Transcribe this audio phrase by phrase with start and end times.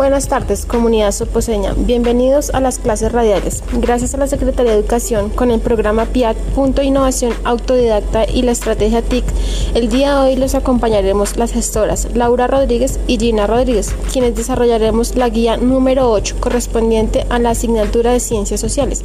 [0.00, 1.74] Buenas tardes, comunidad soposeña.
[1.76, 3.62] Bienvenidos a las clases radiales.
[3.70, 8.52] Gracias a la Secretaría de Educación con el programa PIAT, Punto Innovación Autodidacta y la
[8.52, 9.26] estrategia TIC.
[9.74, 15.16] El día de hoy los acompañaremos las gestoras Laura Rodríguez y Gina Rodríguez, quienes desarrollaremos
[15.16, 19.02] la guía número 8 correspondiente a la asignatura de Ciencias Sociales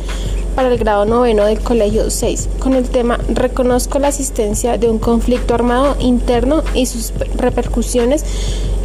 [0.56, 5.00] para el grado noveno del Colegio 6, con el tema Reconozco la existencia de un
[5.00, 8.24] conflicto armado interno y sus repercusiones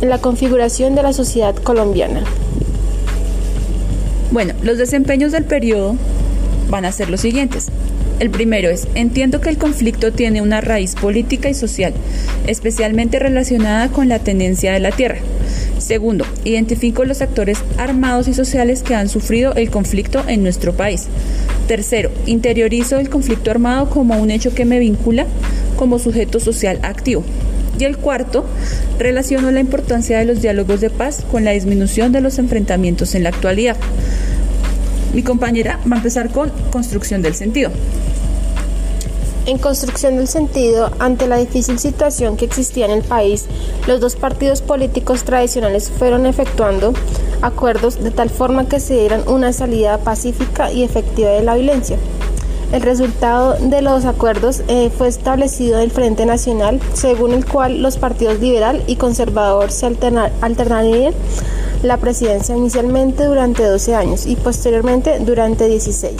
[0.00, 2.24] la configuración de la sociedad colombiana.
[4.30, 5.96] Bueno, los desempeños del periodo
[6.68, 7.68] van a ser los siguientes.
[8.20, 11.94] El primero es, entiendo que el conflicto tiene una raíz política y social,
[12.46, 15.18] especialmente relacionada con la tenencia de la tierra.
[15.78, 21.08] Segundo, identifico los actores armados y sociales que han sufrido el conflicto en nuestro país.
[21.66, 25.26] Tercero, interiorizo el conflicto armado como un hecho que me vincula
[25.76, 27.24] como sujeto social activo.
[27.78, 28.44] Y el cuarto,
[28.98, 33.22] relaciono la importancia de los diálogos de paz con la disminución de los enfrentamientos en
[33.22, 33.76] la actualidad.
[35.14, 37.70] Mi compañera va a empezar con construcción del sentido.
[39.46, 43.46] En construcción del sentido, ante la difícil situación que existía en el país,
[43.88, 46.92] los dos partidos políticos tradicionales fueron efectuando
[47.40, 51.96] acuerdos de tal forma que se dieran una salida pacífica y efectiva de la violencia.
[52.72, 57.96] El resultado de los acuerdos eh, fue establecido el Frente Nacional, según el cual los
[57.96, 61.12] partidos liberal y conservador se alternarían
[61.82, 66.14] la presidencia inicialmente durante 12 años y posteriormente durante 16.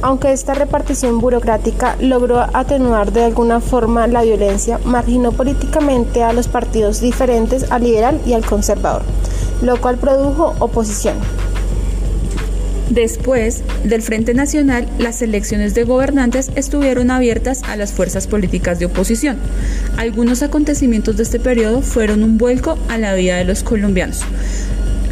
[0.00, 6.46] Aunque esta repartición burocrática logró atenuar de alguna forma la violencia, marginó políticamente a los
[6.46, 9.02] partidos diferentes al liberal y al conservador,
[9.60, 11.16] lo cual produjo oposición.
[12.94, 18.86] Después del Frente Nacional, las elecciones de gobernantes estuvieron abiertas a las fuerzas políticas de
[18.86, 19.36] oposición.
[19.96, 24.20] Algunos acontecimientos de este periodo fueron un vuelco a la vida de los colombianos,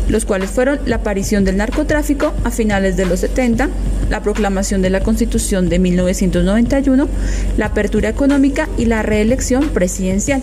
[0.08, 3.68] los cuales fueron la aparición del narcotráfico a finales de los 70,
[4.10, 7.08] la proclamación de la Constitución de 1991,
[7.56, 10.40] la apertura económica y la reelección presidencial.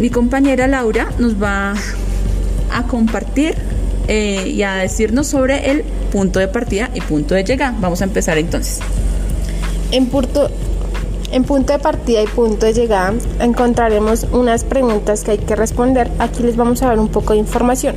[0.00, 1.74] Mi compañera Laura nos va
[2.72, 3.54] a compartir
[4.08, 7.76] eh, y a decirnos sobre el punto de partida y punto de llegada.
[7.80, 8.80] Vamos a empezar entonces.
[9.90, 10.48] En punto,
[11.30, 16.10] en punto de partida y punto de llegada encontraremos unas preguntas que hay que responder.
[16.18, 17.96] Aquí les vamos a dar un poco de información.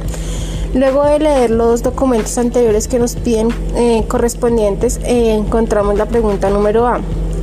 [0.74, 6.50] Luego de leer los documentos anteriores que nos piden eh, correspondientes, eh, encontramos la pregunta
[6.50, 7.00] número A.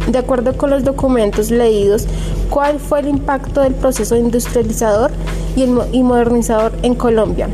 [0.06, 2.06] De acuerdo con los documentos leídos,
[2.50, 5.12] ¿cuál fue el impacto del proceso industrializador
[5.56, 7.48] y, y modernizador en Colombia?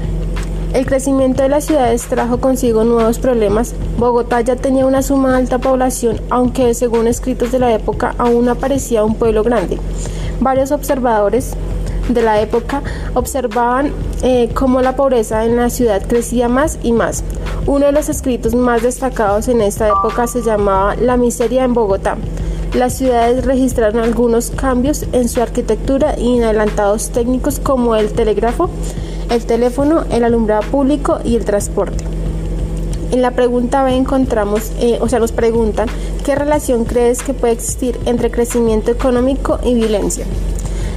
[0.75, 3.75] El crecimiento de las ciudades trajo consigo nuevos problemas.
[3.97, 9.03] Bogotá ya tenía una suma alta población, aunque según escritos de la época aún aparecía
[9.03, 9.78] un pueblo grande.
[10.41, 11.55] Varios observadores
[12.09, 12.83] de la época
[13.15, 13.93] observaban
[14.23, 17.25] eh, cómo la pobreza en la ciudad crecía más y más.
[17.67, 22.19] Uno de los escritos más destacados en esta época se llamaba La miseria en Bogotá.
[22.75, 28.69] Las ciudades registraron algunos cambios en su arquitectura y en adelantados técnicos como el telégrafo,
[29.31, 32.05] el teléfono, el alumbrado público y el transporte.
[33.11, 35.89] En la pregunta B encontramos, eh, o sea, nos preguntan,
[36.25, 40.27] ¿qué relación crees que puede existir entre crecimiento económico y violencia?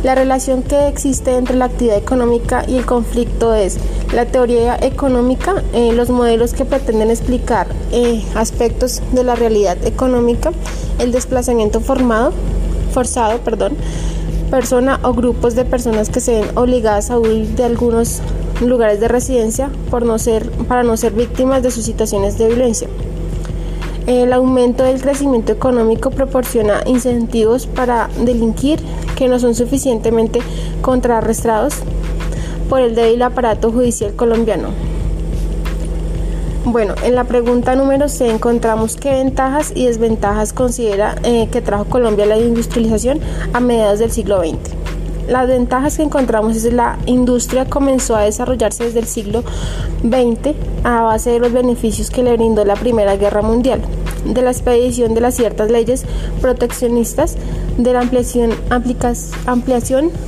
[0.04, 3.78] La relación que existe entre la actividad económica y el conflicto es
[4.14, 10.52] la teoría económica, eh, los modelos que pretenden explicar eh, aspectos de la realidad económica,
[10.98, 12.34] el desplazamiento formado,
[12.92, 13.78] forzado, perdón,
[14.52, 18.22] persona o grupos de personas que se ven obligadas a huir de algunos
[18.62, 22.88] lugares de residencia por no ser, para no ser víctimas de sus situaciones de violencia.
[24.08, 28.80] El aumento del crecimiento económico proporciona incentivos para delinquir
[29.16, 30.42] que no son suficientemente
[30.82, 31.76] contrarrestados
[32.70, 34.91] por el débil aparato judicial colombiano.
[36.64, 41.86] Bueno, en la pregunta número C encontramos qué ventajas y desventajas considera eh, que trajo
[41.86, 43.20] Colombia la industrialización
[43.52, 44.82] a mediados del siglo XX.
[45.28, 49.44] Las ventajas que encontramos es que la industria comenzó a desarrollarse desde el siglo
[50.04, 53.82] XX a base de los beneficios que le brindó la Primera Guerra Mundial,
[54.26, 56.06] de la expedición de las ciertas leyes
[56.42, 57.38] proteccionistas,
[57.84, 58.52] de la ampliación,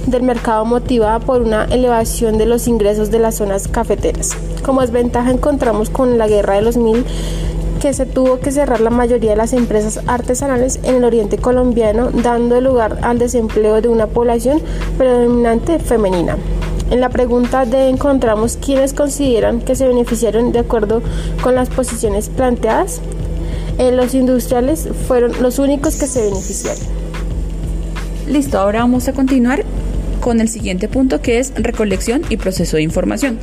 [0.07, 4.31] del mercado motivada por una elevación de los ingresos de las zonas cafeteras.
[4.63, 7.05] Como desventaja encontramos con la guerra de los mil
[7.81, 12.11] que se tuvo que cerrar la mayoría de las empresas artesanales en el oriente colombiano,
[12.11, 14.61] dando lugar al desempleo de una población
[14.97, 16.37] predominante femenina.
[16.91, 21.01] En la pregunta D encontramos quienes consideran que se beneficiaron de acuerdo
[21.41, 23.01] con las posiciones planteadas.
[23.79, 27.02] Eh, los industriales fueron los únicos que se beneficiaron.
[28.27, 29.65] Listo, ahora vamos a continuar
[30.21, 33.37] con el siguiente punto que es recolección y proceso de información.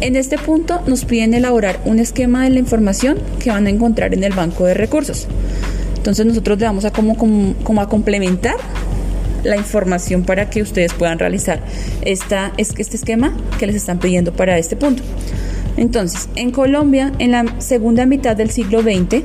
[0.00, 4.14] En este punto nos piden elaborar un esquema de la información que van a encontrar
[4.14, 5.26] en el banco de recursos.
[5.96, 8.54] Entonces nosotros le vamos a como, como, a complementar
[9.42, 11.60] la información para que ustedes puedan realizar
[12.02, 15.02] esta, este esquema que les están pidiendo para este punto.
[15.76, 19.24] Entonces, en Colombia, en la segunda mitad del siglo XX,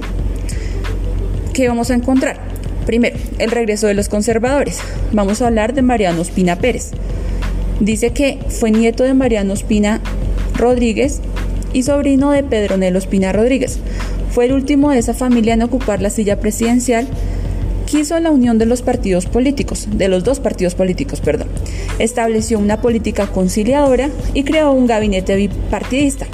[1.54, 2.51] ¿qué vamos a encontrar?
[2.86, 4.80] Primero, el regreso de los conservadores.
[5.12, 6.92] Vamos a hablar de Mariano Espina Pérez.
[7.80, 10.02] Dice que fue nieto de Mariano Espina
[10.56, 11.22] Rodríguez
[11.74, 13.80] y sobrino de Pedro Nelo Espina Rodríguez.
[14.32, 17.08] Fue el último de esa familia en ocupar la silla presidencial.
[17.86, 21.48] Quiso la unión de los partidos políticos, de los dos partidos políticos, perdón.
[22.00, 26.28] Estableció una política conciliadora y creó un gabinete bipartidista.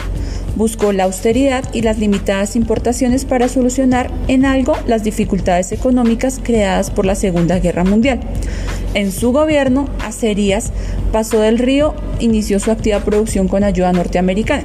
[0.58, 6.90] Buscó la austeridad y las limitadas importaciones para solucionar en algo las dificultades económicas creadas
[6.90, 8.22] por la Segunda Guerra Mundial.
[8.96, 10.72] En su gobierno, Acerías
[11.12, 14.64] pasó del río, inició su activa producción con ayuda norteamericana.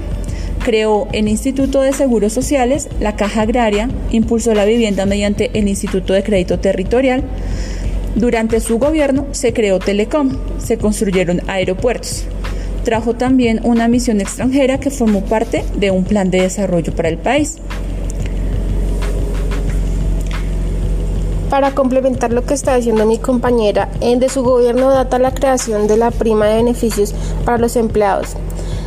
[0.65, 6.15] Creó el Instituto de Seguros Sociales, la Caja Agraria, impulsó la vivienda mediante el Instituto
[6.15, 7.23] de Crédito Territorial.
[8.15, 12.25] Durante su gobierno se creó Telecom, se construyeron aeropuertos.
[12.84, 17.19] Trajo también una misión extranjera que formó parte de un plan de desarrollo para el
[17.19, 17.58] país.
[21.49, 25.99] Para complementar lo que está diciendo mi compañera, de su gobierno data la creación de
[25.99, 27.14] la prima de beneficios
[27.44, 28.37] para los empleados.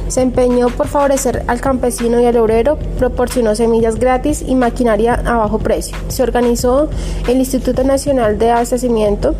[0.07, 5.37] Se empeñó por favorecer al campesino y al obrero, proporcionó semillas gratis y maquinaria a
[5.37, 5.97] bajo precio.
[6.09, 6.89] Se organizó
[7.27, 9.35] el Instituto Nacional de Abastecimiento,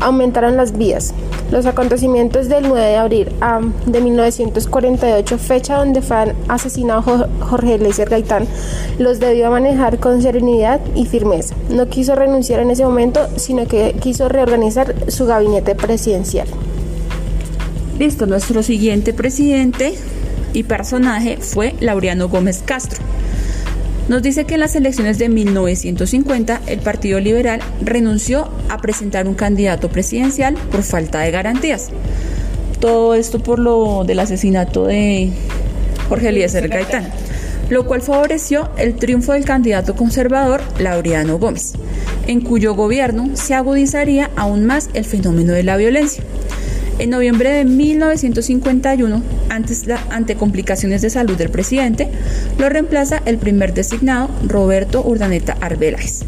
[0.00, 1.14] aumentaron las vías.
[1.50, 3.28] Los acontecimientos del 9 de abril
[3.86, 8.46] de 1948, fecha donde fue asesinado Jorge Eliezer Gaitán,
[8.98, 11.54] los debió manejar con serenidad y firmeza.
[11.70, 16.48] No quiso renunciar en ese momento, sino que quiso reorganizar su gabinete presidencial.
[17.98, 19.92] Listo, nuestro siguiente presidente
[20.52, 23.00] y personaje fue Laureano Gómez Castro.
[24.08, 29.34] Nos dice que en las elecciones de 1950 el Partido Liberal renunció a presentar un
[29.34, 31.88] candidato presidencial por falta de garantías.
[32.78, 35.32] Todo esto por lo del asesinato de
[36.08, 37.10] Jorge Eliezer Gaitán,
[37.68, 41.72] lo cual favoreció el triunfo del candidato conservador Laureano Gómez,
[42.28, 46.22] en cuyo gobierno se agudizaría aún más el fenómeno de la violencia.
[46.98, 52.08] En noviembre de 1951, antes ante complicaciones de salud del presidente,
[52.58, 56.22] lo reemplaza el primer designado, Roberto Urdaneta Arbeláez.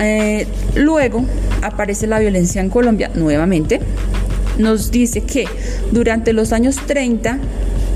[0.00, 1.24] Eh, luego
[1.62, 3.80] aparece la violencia en Colombia nuevamente.
[4.58, 5.46] Nos dice que
[5.92, 7.38] durante los años 30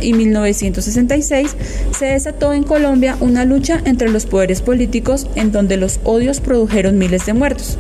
[0.01, 1.57] y 1966
[1.97, 6.99] se desató en Colombia una lucha entre los poderes políticos en donde los odios produjeron
[6.99, 7.79] miles de muertos.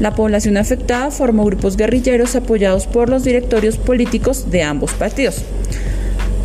[0.00, 5.42] La población afectada formó grupos guerrilleros apoyados por los directorios políticos de ambos partidos.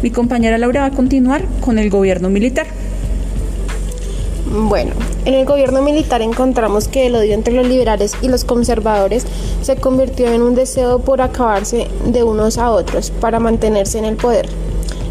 [0.02, 2.68] Mi compañera Laura va a continuar con el gobierno militar.
[4.54, 4.92] Bueno,
[5.26, 9.26] en el gobierno militar encontramos que el odio entre los liberales y los conservadores
[9.62, 14.18] se convirtió en un deseo por acabarse de unos a otros para mantenerse en el
[14.18, 14.50] poder.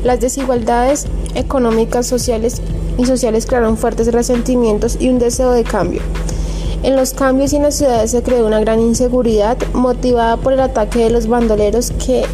[0.04, 2.62] Las desigualdades económicas, sociales
[2.96, 6.00] y sociales crearon fuertes resentimientos y un deseo de cambio.
[6.82, 10.60] En los cambios y en las ciudades se creó una gran inseguridad motivada por el
[10.60, 12.24] ataque de los bandoleros que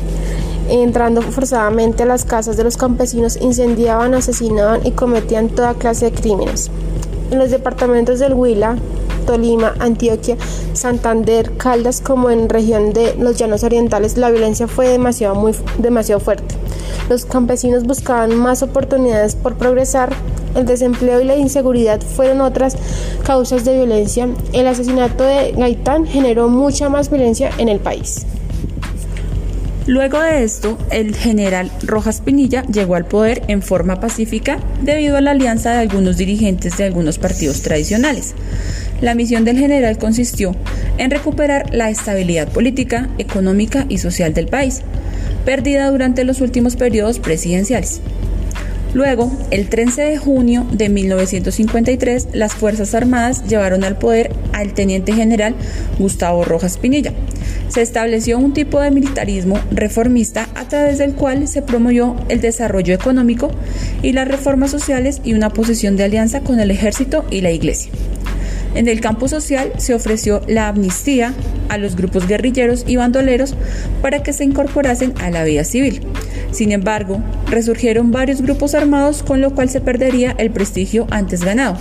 [0.69, 6.13] entrando forzadamente a las casas de los campesinos incendiaban, asesinaban y cometían toda clase de
[6.13, 6.71] crímenes.
[7.33, 8.77] En los departamentos del Huila,
[9.27, 10.37] Tolima, Antioquia,
[10.73, 16.21] Santander, Caldas, como en región de los Llanos Orientales, la violencia fue demasiado, muy, demasiado
[16.21, 16.55] fuerte.
[17.09, 20.13] Los campesinos buscaban más oportunidades por progresar,
[20.57, 22.77] el desempleo y la inseguridad fueron otras
[23.25, 24.29] causas de violencia.
[24.53, 28.27] El asesinato de Gaitán generó mucha más violencia en el país.
[29.87, 35.21] Luego de esto, el general Rojas Pinilla llegó al poder en forma pacífica debido a
[35.21, 38.35] la alianza de algunos dirigentes de algunos partidos tradicionales.
[39.01, 40.57] La misión del general consistió
[40.99, 44.83] en recuperar la estabilidad política, económica y social del país,
[45.47, 48.03] perdida durante los últimos periodos presidenciales.
[48.93, 55.13] Luego, el 13 de junio de 1953, las Fuerzas Armadas llevaron al poder al teniente
[55.13, 55.55] general
[55.99, 57.13] Gustavo Rojas Pinilla.
[57.69, 62.95] Se estableció un tipo de militarismo reformista a través del cual se promovió el desarrollo
[62.95, 63.51] económico
[64.03, 67.93] y las reformas sociales y una posición de alianza con el ejército y la iglesia.
[68.77, 71.33] En el campo social se ofreció la amnistía
[71.71, 73.55] a los grupos guerrilleros y bandoleros
[74.03, 76.03] para que se incorporasen a la vida civil.
[76.53, 81.79] Sin embargo, resurgieron varios grupos armados con lo cual se perdería el prestigio antes ganado.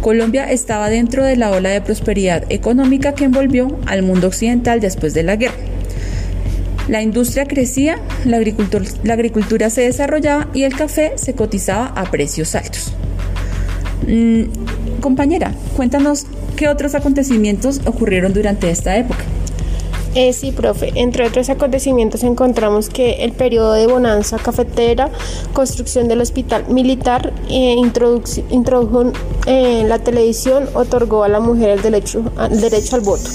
[0.00, 5.12] Colombia estaba dentro de la ola de prosperidad económica que envolvió al mundo occidental después
[5.12, 5.54] de la guerra.
[6.88, 12.10] La industria crecía, la agricultura, la agricultura se desarrollaba y el café se cotizaba a
[12.10, 12.94] precios altos.
[15.04, 16.24] Compañera, cuéntanos
[16.56, 19.22] qué otros acontecimientos ocurrieron durante esta época.
[20.14, 20.92] Eh, sí, profe.
[20.94, 25.10] Entre otros acontecimientos encontramos que el periodo de bonanza cafetera,
[25.52, 27.76] construcción del hospital militar, eh,
[28.48, 29.12] introdujo
[29.44, 33.28] eh, la televisión, otorgó a la mujer el derecho, el derecho al voto.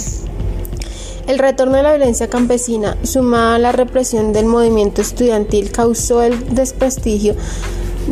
[1.27, 6.55] El retorno de la violencia campesina, sumada a la represión del movimiento estudiantil, causó el
[6.55, 7.35] desprestigio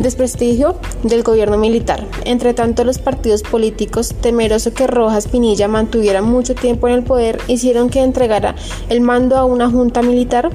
[0.02, 2.06] desprestigio del gobierno militar.
[2.24, 7.38] Entre tanto, los partidos políticos, temeroso que Rojas Pinilla mantuviera mucho tiempo en el poder,
[7.48, 8.54] hicieron que entregara
[8.88, 10.50] el mando a una junta militar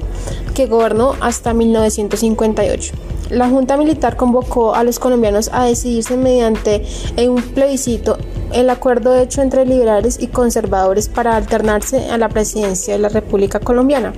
[0.54, 2.94] que gobernó hasta 1958.
[3.30, 6.84] La Junta Militar convocó a los colombianos a decidirse mediante
[7.26, 8.18] un plebiscito
[8.52, 13.60] el acuerdo hecho entre liberales y conservadores para alternarse a la presidencia de la República
[13.60, 14.12] Colombiana.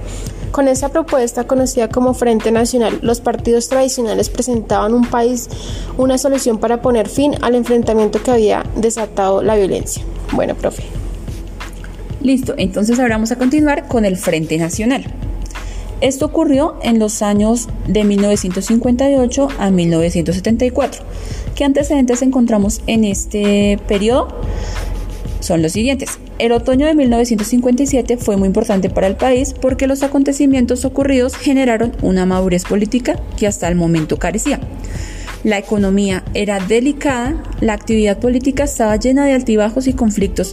[0.57, 5.51] Con esa propuesta, conocida como Frente Nacional, los partidos tradicionales presentaban un país
[5.99, 10.03] una solución para poner fin al enfrentamiento que había desatado la violencia.
[10.33, 10.85] Bueno, profe.
[12.23, 15.05] Listo, entonces ahora vamos a continuar con el Frente Nacional.
[16.01, 21.03] Esto ocurrió en los años de 1958 a 1974.
[21.55, 24.29] ¿Qué antecedentes encontramos en este periodo?
[25.41, 26.19] Son los siguientes.
[26.39, 31.93] El otoño de 1957 fue muy importante para el país porque los acontecimientos ocurridos generaron
[32.03, 34.61] una madurez política que hasta el momento carecía.
[35.45, 40.53] La economía era delicada, la actividad política estaba llena de altibajos y conflictos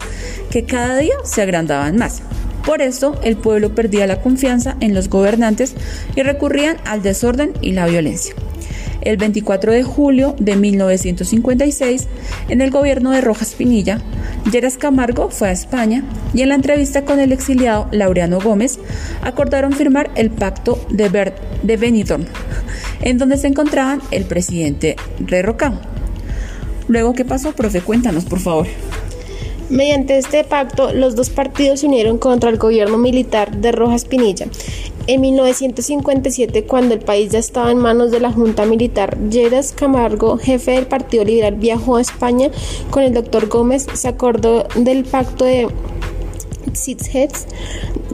[0.49, 2.21] que cada día se agrandaban más.
[2.65, 5.75] Por eso el pueblo perdía la confianza en los gobernantes
[6.15, 8.35] y recurrían al desorden y la violencia.
[9.03, 12.07] El 24 de julio de 1956,
[12.47, 13.99] en el gobierno de Rojas Pinilla,
[14.49, 18.79] Lleras Camargo fue a España y en la entrevista con el exiliado Laureano Gómez
[19.21, 21.33] acordaron firmar el pacto de,
[21.63, 22.25] de Benidorm,
[23.01, 25.79] en donde se encontraban el presidente Rerrocao.
[26.87, 27.81] Luego, ¿qué pasó, profe?
[27.81, 28.67] Cuéntanos, por favor.
[29.69, 34.45] Mediante este pacto, los dos partidos se unieron contra el gobierno militar de Rojas Pinilla.
[35.05, 40.37] En 1957, cuando el país ya estaba en manos de la Junta Militar, Lleras Camargo,
[40.37, 42.49] jefe del Partido Liberal, viajó a España
[42.89, 45.67] con el doctor Gómez, se acordó del pacto de
[46.71, 47.47] Sitges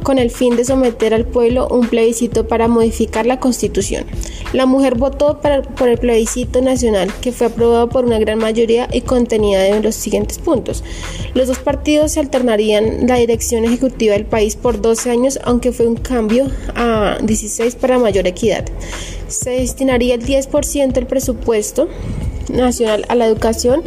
[0.03, 4.06] con el fin de someter al pueblo un plebiscito para modificar la constitución.
[4.53, 9.01] La mujer votó por el plebiscito nacional que fue aprobado por una gran mayoría y
[9.01, 10.84] contenía en los siguientes puntos.
[11.34, 15.88] Los dos partidos se alternarían la dirección ejecutiva del país por 12 años, aunque fue
[15.88, 18.65] un cambio a 16 para mayor equidad.
[19.27, 21.88] Se destinaría el 10% del presupuesto
[22.50, 23.82] nacional a la educación.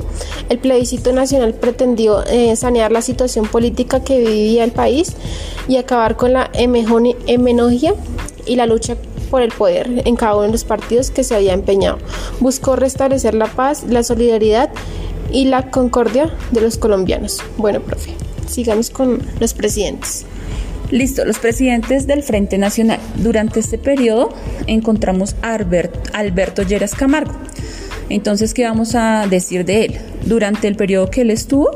[0.48, 5.14] El plebiscito nacional pretendió eh, sanear la situación política que vivía el país
[5.68, 7.94] y acabar con la hemenogia
[8.46, 8.96] y la lucha
[9.30, 11.98] por el poder en cada uno de los partidos que se había empeñado.
[12.40, 14.70] Buscó restablecer la paz, la solidaridad
[15.32, 17.38] y la concordia de los colombianos.
[17.56, 18.12] Bueno, profe,
[18.46, 20.26] sigamos con los presidentes.
[20.90, 23.00] Listo, los presidentes del Frente Nacional.
[23.16, 24.28] Durante este periodo
[24.66, 27.32] encontramos a Alberto Lleras Camargo.
[28.12, 29.94] Entonces, ¿qué vamos a decir de él?
[30.26, 31.70] Durante el periodo que él estuvo,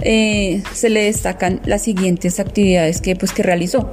[0.00, 3.92] eh, se le destacan las siguientes actividades que, pues, que realizó.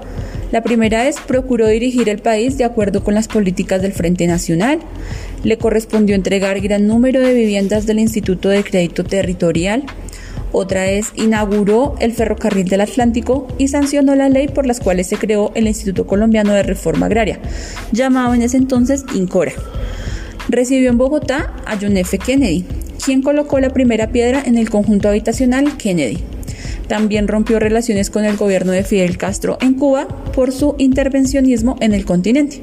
[0.54, 4.80] La primera es procuró dirigir el país de acuerdo con las políticas del Frente Nacional.
[5.44, 9.84] Le correspondió entregar gran número de viviendas del Instituto de Crédito Territorial.
[10.54, 15.18] Otra es inauguró el ferrocarril del Atlántico y sancionó la ley por las cuales se
[15.18, 17.42] creó el Instituto Colombiano de Reforma Agraria,
[17.92, 19.52] llamado en ese entonces INCORA.
[20.50, 22.18] Recibió en Bogotá a John F.
[22.18, 22.66] Kennedy,
[23.04, 26.24] quien colocó la primera piedra en el conjunto habitacional Kennedy.
[26.88, 31.94] También rompió relaciones con el gobierno de Fidel Castro en Cuba por su intervencionismo en
[31.94, 32.62] el continente.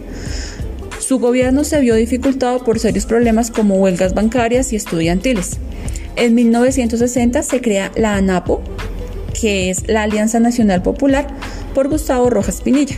[0.99, 5.59] Su gobierno se vio dificultado por serios problemas como huelgas bancarias y estudiantiles.
[6.17, 8.63] En 1960 se crea la ANAPO,
[9.39, 11.27] que es la Alianza Nacional Popular,
[11.75, 12.97] por Gustavo Rojas Pinilla.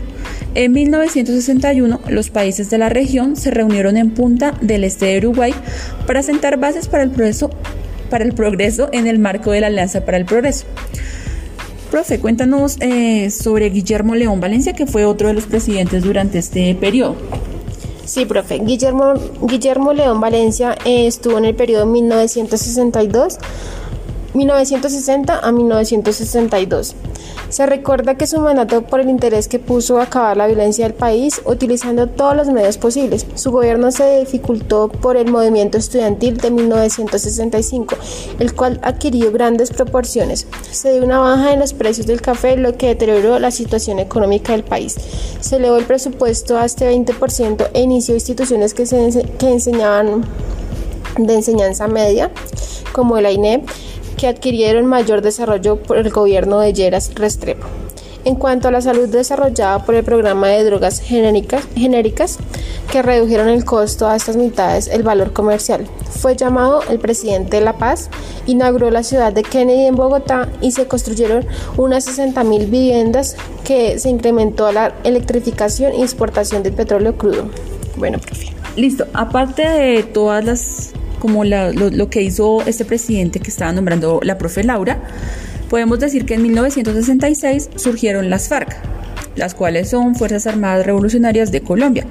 [0.56, 5.52] En 1961, los países de la región se reunieron en Punta del Este de Uruguay
[6.06, 7.50] para sentar bases para el progreso,
[8.08, 10.64] para el progreso en el marco de la Alianza para el Progreso.
[11.90, 16.74] Profe, cuéntanos eh, sobre Guillermo León Valencia, que fue otro de los presidentes durante este
[16.74, 17.16] periodo.
[18.06, 18.58] Sí, profe.
[18.60, 23.38] Guillermo, Guillermo León Valencia eh, estuvo en el periodo 1962
[24.36, 26.94] 1960 a 1962.
[27.48, 30.94] Se recuerda que su mandato por el interés que puso a acabar la violencia del
[30.94, 33.24] país utilizando todos los medios posibles.
[33.34, 37.96] Su gobierno se dificultó por el movimiento estudiantil de 1965,
[38.40, 40.46] el cual adquirió grandes proporciones.
[40.70, 44.52] Se dio una baja en los precios del café, lo que deterioró la situación económica
[44.52, 44.96] del país.
[45.40, 50.24] Se elevó el presupuesto a este 20% e inició instituciones que, se, que enseñaban
[51.16, 52.30] de enseñanza media,
[52.92, 53.68] como el AINEP,
[54.16, 57.66] que adquirieron mayor desarrollo por el gobierno de Lleras Restrepo.
[58.24, 62.38] En cuanto a la salud desarrollada por el programa de drogas genéricas, genéricas,
[62.90, 65.86] que redujeron el costo a estas mitades el valor comercial.
[66.10, 68.10] Fue llamado el presidente de La Paz,
[68.46, 71.46] inauguró la ciudad de Kennedy en Bogotá y se construyeron
[71.76, 77.48] unas 60.000 viviendas que se incrementó la electrificación y exportación del petróleo crudo.
[77.96, 78.52] Bueno, profe.
[78.76, 84.38] Listo, aparte de todas las como lo, que hizo este presidente que estaba nombrando la
[84.38, 85.00] profe Laura,
[85.68, 88.76] podemos decir que en 1966 surgieron las FARC,
[89.36, 92.06] las cuales son Fuerzas Armadas Revolucionarias de Colombia,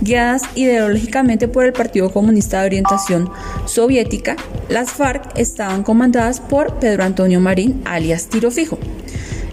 [0.00, 3.30] guiadas ideológicamente por el Partido Comunista de Orientación
[3.66, 4.36] Soviética.
[4.68, 8.78] Las FARC estaban comandadas por Pedro Antonio Marín, alias Tiro Fijo.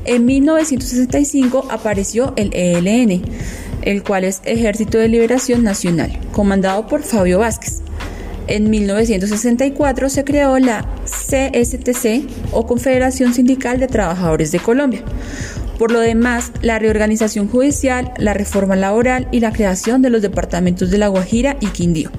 [0.06, 3.24] En 1965 apareció el ELN,
[3.82, 7.82] el cual es Ejército de Liberación Nacional, comandado por Fabio Vázquez.
[8.48, 15.02] En 1964 se creó la CSTC o Confederación Sindical de Trabajadores de Colombia.
[15.80, 20.92] Por lo demás, la reorganización judicial, la reforma laboral y la creación de los departamentos
[20.92, 22.12] de La Guajira y Quindío.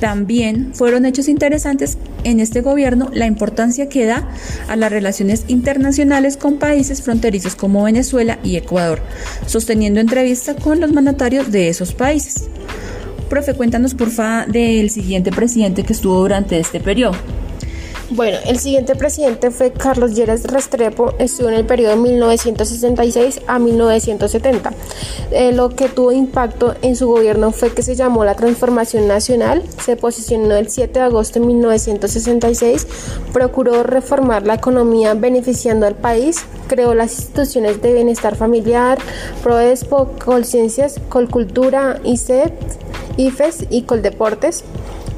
[0.00, 4.28] También fueron hechos interesantes en este gobierno la importancia que da
[4.68, 9.00] a las relaciones internacionales con países fronterizos como Venezuela y Ecuador,
[9.46, 12.48] sosteniendo entrevistas con los mandatarios de esos países.
[13.28, 17.14] Profe, cuéntanos porfa del siguiente presidente que estuvo durante este periodo.
[18.10, 23.58] Bueno, el siguiente presidente fue Carlos Lleras Restrepo, estuvo en el periodo de 1966 a
[23.58, 24.72] 1970.
[25.30, 29.64] Eh, lo que tuvo impacto en su gobierno fue que se llamó la Transformación Nacional,
[29.82, 32.86] se posicionó el 7 de agosto de 1966,
[33.32, 38.98] procuró reformar la economía beneficiando al país, creó las instituciones de bienestar familiar,
[39.42, 42.52] Proespo, Colciencias, Colcultura, ICET,
[43.16, 44.64] IFES y Coldeportes.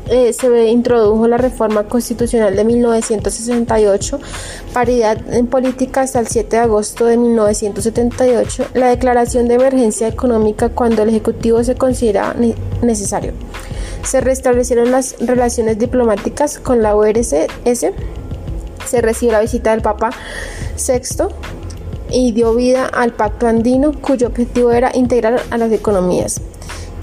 [0.09, 4.21] Eh, se introdujo la reforma constitucional de 1968,
[4.73, 10.69] paridad en política hasta el 7 de agosto de 1978, la declaración de emergencia económica
[10.69, 12.37] cuando el Ejecutivo se considera
[12.83, 13.33] necesario.
[14.05, 17.93] Se restablecieron las relaciones diplomáticas con la URSS,
[18.87, 20.11] se recibió la visita del Papa
[20.77, 21.25] VI
[22.11, 26.41] y dio vida al Pacto Andino, cuyo objetivo era integrar a las economías.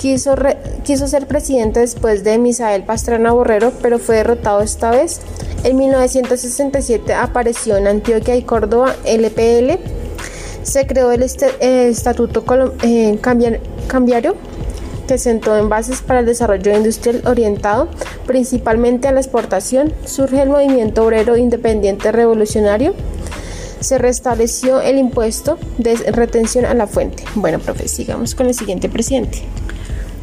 [0.04, 5.22] Quiso, ser presidente después de Misael Pastrana Borrero, pero fue derrotado esta vez.
[5.64, 9.80] En 1967 apareció en Antioquia y Córdoba el EPL.
[10.64, 12.44] Se creó el, Estatuto
[12.84, 13.18] eh,
[13.88, 14.36] Cambiario
[15.08, 17.88] que sentó en bases para el desarrollo industrial orientado
[18.26, 19.94] principalmente a la exportación.
[20.04, 22.94] Surge el movimiento obrero independiente revolucionario.
[23.80, 27.24] Se restableció el impuesto de retención a la fuente.
[27.36, 29.44] Bueno, profe, sigamos con el siguiente presidente.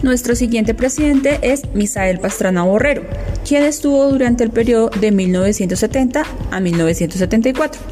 [0.03, 3.03] Nuestro siguiente presidente es Misael Pastrana Borrero,
[3.47, 7.83] quien estuvo durante el periodo de 1970 a 1974.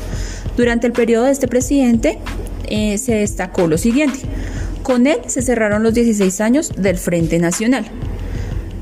[0.57, 2.19] Durante el periodo de este presidente
[2.67, 4.21] eh, se destacó lo siguiente.
[4.83, 7.85] Con él se cerraron los 16 años del Frente Nacional.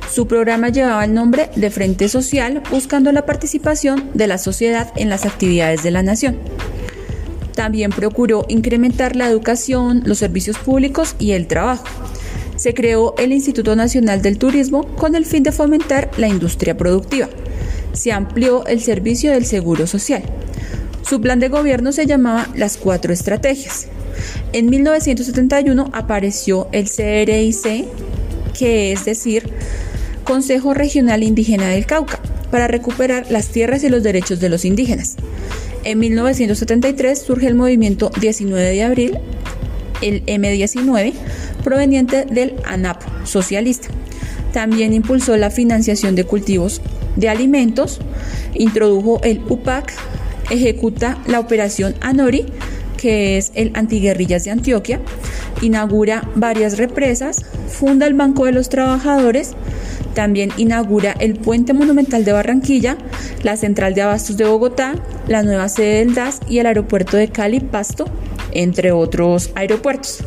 [0.08, 5.10] Su programa llevaba el nombre de Frente Social, buscando la participación de la sociedad en
[5.10, 6.38] las actividades de la nación.
[7.56, 11.86] También procuró incrementar la educación, los servicios públicos y el trabajo
[12.56, 17.28] se creó el Instituto Nacional del Turismo con el fin de fomentar la industria productiva.
[17.92, 20.22] Se amplió el servicio del Seguro Social.
[21.08, 23.86] Su plan de gobierno se llamaba Las Cuatro Estrategias.
[24.52, 27.86] En 1971 apareció el CRIC,
[28.58, 29.48] que es decir,
[30.24, 32.18] Consejo Regional Indígena del Cauca,
[32.50, 35.16] para recuperar las tierras y los derechos de los indígenas.
[35.84, 39.18] En 1973 surge el movimiento 19 de abril,
[40.02, 41.12] el M19,
[41.62, 43.88] proveniente del ANAP socialista.
[44.52, 46.80] También impulsó la financiación de cultivos
[47.16, 48.00] de alimentos,
[48.54, 49.92] introdujo el UPAC,
[50.50, 52.46] ejecuta la operación ANORI,
[52.96, 55.00] que es el antiguerrillas de Antioquia,
[55.60, 59.52] inaugura varias represas, funda el Banco de los Trabajadores,
[60.14, 62.96] también inaugura el Puente Monumental de Barranquilla,
[63.42, 64.94] la Central de Abastos de Bogotá,
[65.28, 68.06] la nueva sede del DAS y el aeropuerto de Cali Pasto,
[68.62, 70.22] entre otros aeropuertos.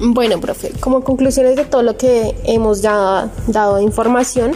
[0.00, 4.52] Bueno, profe, como conclusiones de todo lo que hemos ya dado información,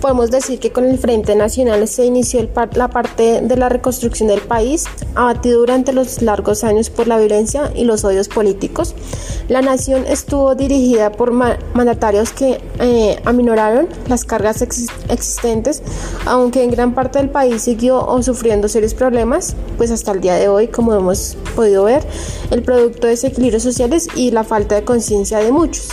[0.00, 4.40] podemos decir que con el Frente Nacional se inició la parte de la reconstrucción del
[4.40, 8.94] país, abatido durante los largos años por la violencia y los odios políticos.
[9.48, 15.82] La nación estuvo dirigida por mandatarios que eh, aminoraron las cargas existentes,
[16.26, 20.34] aunque en gran parte del país siguió o sufriendo serios problemas, pues hasta el día
[20.34, 22.06] de hoy, como hemos podido ver,
[22.50, 25.88] el producto de desequilibrios sociales y la falta de conciencia de muchos.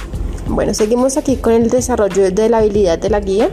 [0.47, 3.49] Bueno, seguimos aquí con el desarrollo de la habilidad de la guía.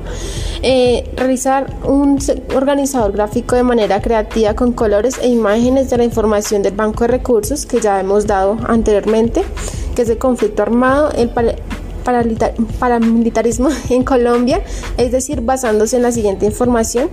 [0.63, 2.19] Eh, realizar un
[2.55, 7.09] organizador gráfico de manera creativa con colores e imágenes de la información del banco de
[7.09, 9.43] recursos que ya hemos dado anteriormente,
[9.97, 11.31] que es el conflicto armado, el
[12.79, 14.63] paramilitarismo en Colombia,
[14.99, 17.09] es decir, basándose en la siguiente información.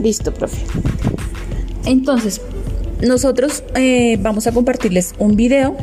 [0.00, 0.58] Listo, profe.
[1.84, 2.40] Entonces,
[3.00, 5.76] nosotros eh, vamos a compartirles un video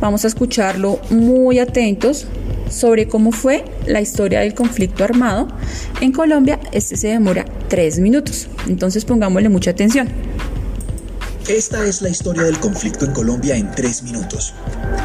[0.00, 2.26] Vamos a escucharlo muy atentos
[2.70, 5.48] sobre cómo fue la historia del conflicto armado
[6.00, 6.58] en Colombia.
[6.72, 10.08] Este se demora tres minutos, entonces pongámosle mucha atención.
[11.48, 14.54] Esta es la historia del conflicto en Colombia en tres minutos.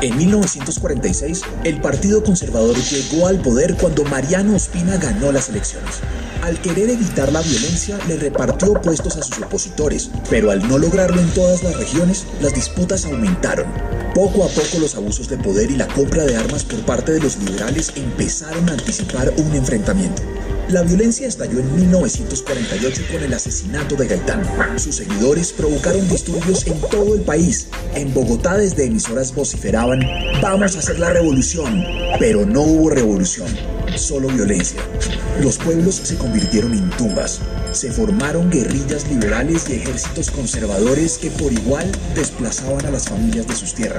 [0.01, 5.99] En 1946, el Partido Conservador llegó al poder cuando Mariano Ospina ganó las elecciones.
[6.41, 11.19] Al querer evitar la violencia, le repartió puestos a sus opositores, pero al no lograrlo
[11.19, 13.65] en todas las regiones, las disputas aumentaron.
[14.13, 17.19] Poco a poco los abusos de poder y la compra de armas por parte de
[17.19, 20.23] los liberales empezaron a anticipar un enfrentamiento.
[20.69, 24.43] La violencia estalló en 1948 con el asesinato de Gaitán.
[24.77, 27.67] Sus seguidores provocaron disturbios en todo el país.
[27.95, 29.99] En Bogotá desde emisoras vociferaban,
[30.41, 31.83] vamos a hacer la revolución,
[32.19, 33.47] pero no hubo revolución
[33.97, 34.81] solo violencia.
[35.41, 37.39] Los pueblos se convirtieron en tumbas.
[37.71, 43.55] Se formaron guerrillas liberales y ejércitos conservadores que por igual desplazaban a las familias de
[43.55, 43.98] sus tierras.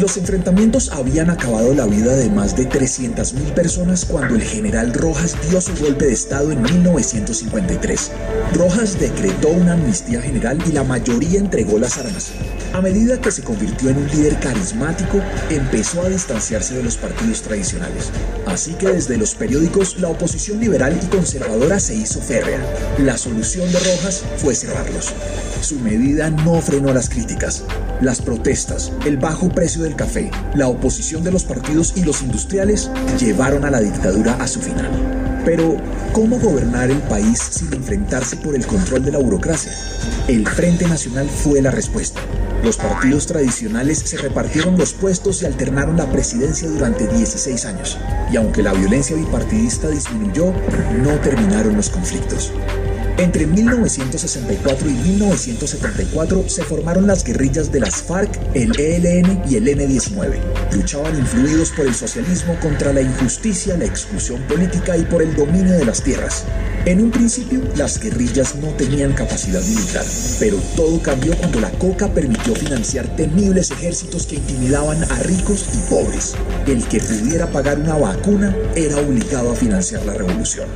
[0.00, 5.34] Los enfrentamientos habían acabado la vida de más de 300.000 personas cuando el general Rojas
[5.48, 8.10] dio su golpe de Estado en 1953.
[8.54, 12.32] Rojas decretó una amnistía general y la mayoría entregó las armas.
[12.76, 17.40] A medida que se convirtió en un líder carismático, empezó a distanciarse de los partidos
[17.40, 18.10] tradicionales.
[18.44, 22.60] Así que desde los periódicos la oposición liberal y conservadora se hizo férrea.
[22.98, 25.14] La solución de Rojas fue cerrarlos.
[25.62, 27.64] Su medida no frenó las críticas.
[28.02, 32.90] Las protestas, el bajo precio del café, la oposición de los partidos y los industriales
[33.18, 34.90] llevaron a la dictadura a su final.
[35.46, 35.78] Pero,
[36.12, 39.72] ¿cómo gobernar el país sin enfrentarse por el control de la burocracia?
[40.28, 42.20] El Frente Nacional fue la respuesta.
[42.66, 47.96] Los partidos tradicionales se repartieron los puestos y alternaron la presidencia durante 16 años.
[48.28, 50.52] Y aunque la violencia bipartidista disminuyó,
[51.00, 52.52] no terminaron los conflictos.
[53.18, 59.68] Entre 1964 y 1974 se formaron las guerrillas de las FARC, el ELN y el
[59.68, 60.38] M-19.
[60.72, 65.72] Luchaban influidos por el socialismo contra la injusticia, la exclusión política y por el dominio
[65.72, 66.44] de las tierras.
[66.84, 70.04] En un principio, las guerrillas no tenían capacidad militar,
[70.38, 75.90] pero todo cambió cuando la coca permitió financiar temibles ejércitos que intimidaban a ricos y
[75.90, 76.34] pobres.
[76.66, 80.68] El que pudiera pagar una vacuna era obligado a financiar la revolución.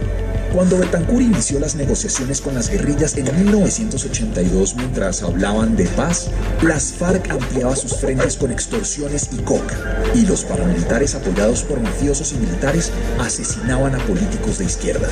[0.53, 6.29] Cuando Betancourt inició las negociaciones con las guerrillas en 1982 mientras hablaban de paz,
[6.63, 12.33] las FARC ampliaba sus frentes con extorsiones y coca, y los paramilitares apoyados por mafiosos
[12.33, 15.09] y militares asesinaban a políticos de izquierda.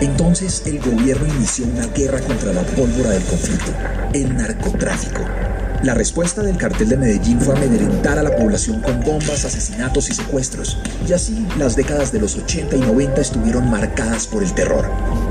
[0.00, 3.72] Entonces el gobierno inició una guerra contra la pólvora del conflicto,
[4.12, 5.45] el narcotráfico.
[5.82, 10.14] La respuesta del cartel de Medellín fue amedrentar a la población con bombas, asesinatos y
[10.14, 14.90] secuestros, y así las décadas de los 80 y 90 estuvieron marcadas por el terror.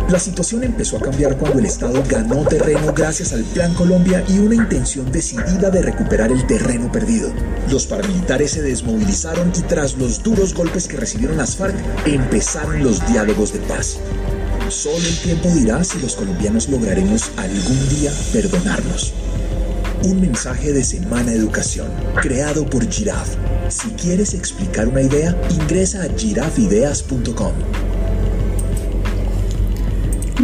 [0.10, 4.38] La situación empezó a cambiar cuando el Estado ganó terreno gracias al Plan Colombia y
[4.38, 7.34] una intención decidida de recuperar el terreno perdido.
[7.69, 13.05] Los paramilitares se desmovilizaron y tras los duros golpes que recibieron las FARC, empezaron los
[13.08, 13.97] diálogos de paz.
[14.69, 19.13] Solo el tiempo dirá si los colombianos lograremos algún día perdonarnos.
[20.05, 21.87] Un mensaje de Semana Educación,
[22.21, 23.27] creado por Giraf.
[23.69, 27.53] Si quieres explicar una idea, ingresa a girafideas.com.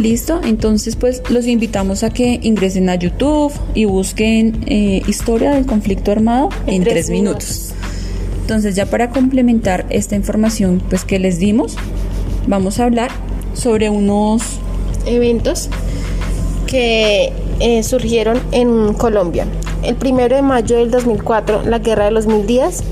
[0.00, 5.64] Listo, entonces pues los invitamos a que ingresen a YouTube y busquen eh, Historia del
[5.64, 7.70] Conflicto Armado en, tres, minutos.
[8.40, 11.76] Entonces ya para complementar esta información pues que les dimos,
[12.48, 13.12] vamos a hablar
[13.54, 14.42] sobre unos
[15.06, 15.68] eventos
[16.72, 19.46] que eh, surgieron en Colombia.
[19.82, 22.82] El primero de mayo del 2004, la Guerra de los Mil Días,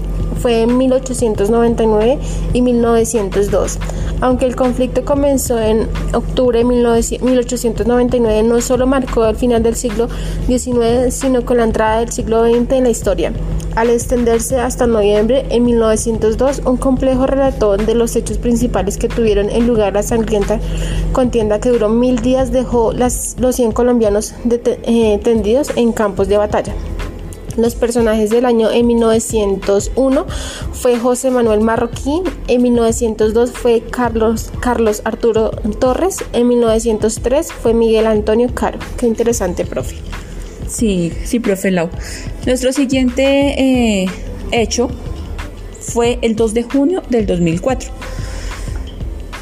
[0.43, 2.19] fue en 1899
[2.53, 3.79] y 1902.
[4.21, 10.09] Aunque el conflicto comenzó en octubre de 1899, no solo marcó el final del siglo
[10.47, 13.33] XIX, sino con la entrada del siglo XX en la historia.
[13.76, 19.48] Al extenderse hasta noviembre en 1902, un complejo relato de los hechos principales que tuvieron
[19.48, 20.59] en lugar la sangrienta
[21.12, 26.37] contienda que duró mil días dejó las, los 100 colombianos eh, tendidos en campos de
[26.37, 26.74] batalla.
[27.56, 30.26] Los personajes del año en 1901
[30.72, 38.06] fue José Manuel Marroquín, en 1902 fue Carlos, Carlos Arturo Torres, en 1903 fue Miguel
[38.06, 38.78] Antonio Caro.
[38.96, 39.96] Qué interesante, profe.
[40.70, 41.90] Sí, sí, profe Lau.
[42.46, 44.06] Nuestro siguiente eh,
[44.52, 44.88] hecho
[45.80, 47.90] fue el 2 de junio del 2004.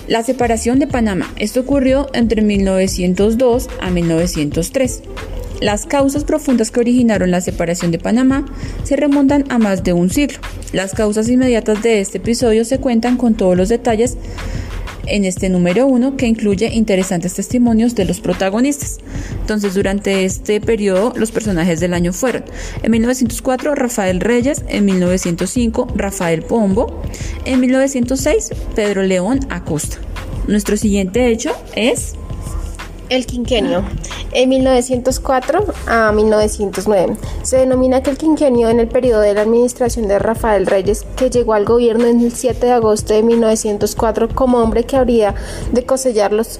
[0.06, 1.30] La separación de Panamá.
[1.36, 5.02] Esto ocurrió entre 1902 a 1903.
[5.60, 8.46] Las causas profundas que originaron la separación de Panamá
[8.84, 10.38] se remontan a más de un siglo.
[10.72, 14.16] Las causas inmediatas de este episodio se cuentan con todos los detalles
[15.08, 18.98] en este número uno que incluye interesantes testimonios de los protagonistas.
[19.40, 22.44] Entonces, durante este periodo, los personajes del año fueron
[22.82, 27.02] en 1904 Rafael Reyes, en 1905 Rafael Pombo,
[27.44, 29.98] en 1906 Pedro León Acosta.
[30.46, 32.14] Nuestro siguiente hecho es
[33.08, 33.82] el quinquenio,
[34.32, 37.16] en 1904 a 1909.
[37.42, 41.30] Se denomina que el quinquenio en el periodo de la administración de Rafael Reyes, que
[41.30, 45.34] llegó al gobierno en el 7 de agosto de 1904 como hombre que habría
[45.72, 46.58] de cosechar los,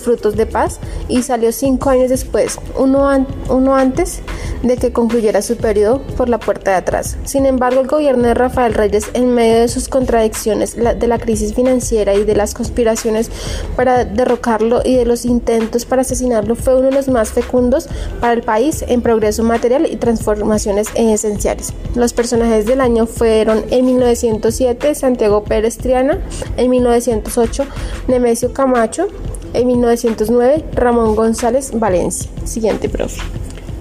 [0.00, 4.20] frutos de paz y salió cinco años después, uno, uno antes
[4.62, 7.16] de que concluyera su periodo por la puerta de atrás.
[7.24, 11.54] Sin embargo, el gobierno de Rafael Reyes, en medio de sus contradicciones, de la crisis
[11.54, 13.30] financiera y de las conspiraciones
[13.74, 15.55] para derrocarlo y de los intentos
[15.88, 17.88] para asesinarlo fue uno de los más fecundos
[18.20, 21.72] para el país en progreso material y transformaciones esenciales.
[21.94, 26.18] Los personajes del año fueron en 1907 Santiago Pérez Triana,
[26.56, 27.66] en 1908
[28.08, 29.08] Nemesio Camacho,
[29.52, 32.30] en 1909 Ramón González Valencia.
[32.44, 33.20] Siguiente, profe.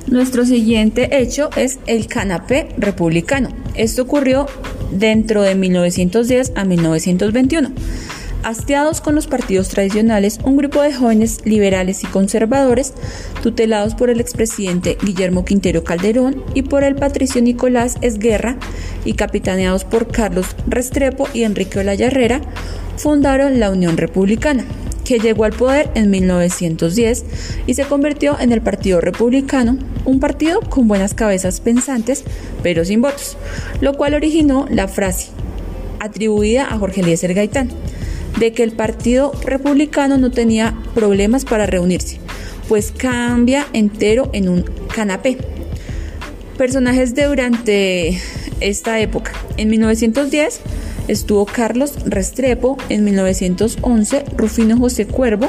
[0.08, 3.50] Nuestro siguiente hecho es el canapé republicano.
[3.74, 4.46] Esto ocurrió
[4.92, 7.72] dentro de 1910 a 1921.
[8.46, 12.94] Hasteados con los partidos tradicionales, un grupo de jóvenes liberales y conservadores,
[13.42, 18.58] tutelados por el expresidente Guillermo Quintero Calderón y por el patricio Nicolás Esguerra,
[19.04, 22.12] y capitaneados por Carlos Restrepo y Enrique Olaya
[22.98, 24.64] fundaron la Unión Republicana,
[25.04, 27.26] que llegó al poder en 1910
[27.66, 32.24] y se convirtió en el Partido Republicano, un partido con buenas cabezas pensantes,
[32.62, 33.38] pero sin votos,
[33.82, 35.30] lo cual originó la frase
[36.00, 37.70] atribuida a Jorge Eliezer Gaitán
[38.40, 42.20] de que el Partido Republicano no tenía problemas para reunirse,
[42.68, 45.38] pues cambia entero en un canapé.
[46.58, 48.20] Personajes de durante
[48.62, 49.32] esta época.
[49.58, 50.62] En 1910
[51.08, 55.48] estuvo Carlos Restrepo, en 1911 Rufino José Cuervo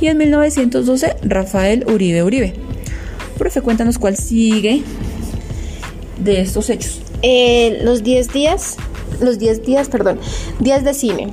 [0.00, 2.54] y en 1912 Rafael Uribe Uribe.
[3.36, 4.82] Profe, cuéntanos cuál sigue
[6.18, 7.00] de estos hechos.
[7.22, 8.76] Eh, los 10 días,
[9.20, 10.18] los 10 días, perdón,
[10.60, 11.32] días de cine.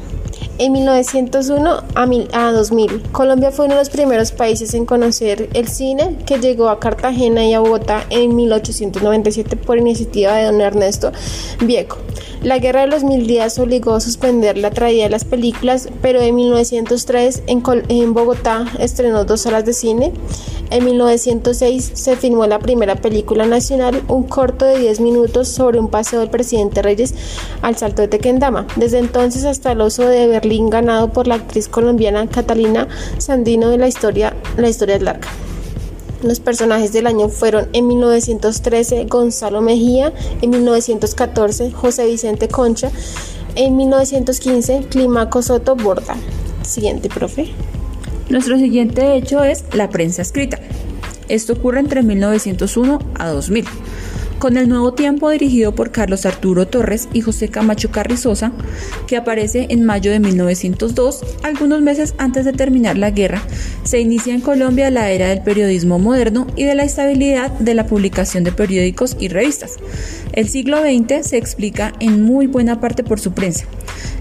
[0.58, 6.16] En 1901 a, 2000, Colombia fue uno de los primeros países en conocer el cine
[6.26, 11.12] que llegó a Cartagena y a Bogotá en 1897 por iniciativa de don Ernesto
[11.60, 11.98] Vieco.
[12.42, 16.22] La Guerra de los Mil Días obligó a suspender la traída de las películas, pero
[16.22, 20.14] en 1903 en, en Bogotá estrenó dos salas de cine.
[20.70, 25.90] En 1906 se filmó la primera película nacional, un corto de 10 minutos sobre un
[25.90, 27.14] paseo del presidente Reyes
[27.62, 28.68] al Salto de Tequendama.
[28.76, 30.28] Desde entonces hasta el oso de
[30.70, 35.28] Ganado por la actriz colombiana Catalina Sandino de la historia La historia es larga.
[36.22, 42.92] Los personajes del año fueron en 1913 Gonzalo Mejía, en 1914 José Vicente Concha,
[43.56, 46.16] en 1915 Climaco Soto Borda.
[46.64, 47.52] Siguiente, profe.
[48.30, 50.60] Nuestro siguiente hecho es la prensa escrita.
[51.28, 53.66] Esto ocurre entre 1901 a 2000.
[54.40, 58.52] Con el nuevo tiempo dirigido por Carlos Arturo Torres y José Camacho Carrizosa,
[59.08, 63.42] que aparece en mayo de 1902, algunos meses antes de terminar la guerra,
[63.84, 67.88] se inicia en Colombia la era del periodismo moderno y de la estabilidad de la
[67.88, 69.78] publicación de periódicos y revistas.
[70.34, 73.66] El siglo XX se explica en muy buena parte por su prensa.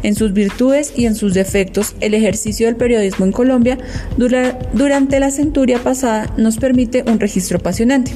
[0.04, 3.78] En sus virtudes y en sus defectos, el ejercicio del periodismo en Colombia
[4.16, 8.12] durante la centuria pasada nos permite un registro apasionante.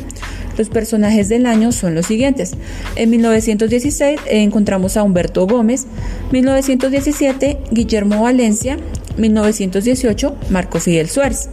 [0.59, 2.55] Los personajes del año son los siguientes.
[2.97, 5.87] En 1916 encontramos a Humberto Gómez,
[6.33, 8.77] 1917 Guillermo Valencia,
[9.16, 11.49] 1918 Marco Fidel Suárez.